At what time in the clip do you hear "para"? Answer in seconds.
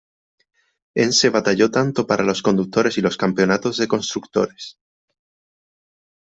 2.07-2.23